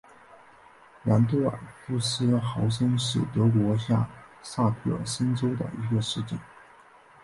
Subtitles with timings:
[1.03, 4.09] 兰多尔夫斯豪森是德国下
[4.41, 6.39] 萨克森州的一个市镇。